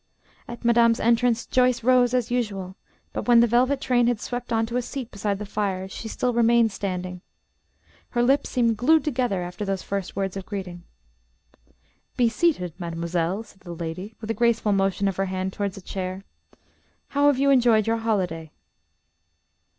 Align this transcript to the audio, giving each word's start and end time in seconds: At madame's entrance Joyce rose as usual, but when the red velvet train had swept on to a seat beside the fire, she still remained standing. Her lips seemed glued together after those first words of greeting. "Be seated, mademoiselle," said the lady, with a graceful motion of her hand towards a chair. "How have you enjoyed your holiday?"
At 0.47 0.65
madame's 0.65 0.99
entrance 0.99 1.45
Joyce 1.45 1.83
rose 1.83 2.15
as 2.15 2.31
usual, 2.31 2.75
but 3.13 3.27
when 3.27 3.39
the 3.39 3.45
red 3.45 3.51
velvet 3.51 3.79
train 3.81 4.07
had 4.07 4.19
swept 4.19 4.51
on 4.51 4.65
to 4.65 4.77
a 4.77 4.81
seat 4.81 5.11
beside 5.11 5.37
the 5.37 5.45
fire, 5.45 5.87
she 5.87 6.07
still 6.07 6.33
remained 6.33 6.71
standing. 6.71 7.21
Her 8.09 8.23
lips 8.23 8.49
seemed 8.49 8.77
glued 8.77 9.03
together 9.03 9.43
after 9.43 9.63
those 9.63 9.83
first 9.83 10.15
words 10.15 10.35
of 10.35 10.47
greeting. 10.47 10.85
"Be 12.17 12.29
seated, 12.29 12.73
mademoiselle," 12.79 13.43
said 13.43 13.59
the 13.59 13.75
lady, 13.75 14.15
with 14.19 14.31
a 14.31 14.33
graceful 14.33 14.71
motion 14.71 15.07
of 15.07 15.17
her 15.17 15.25
hand 15.25 15.53
towards 15.53 15.77
a 15.77 15.81
chair. 15.83 16.23
"How 17.09 17.27
have 17.27 17.37
you 17.37 17.51
enjoyed 17.51 17.85
your 17.85 17.97
holiday?" 17.97 18.51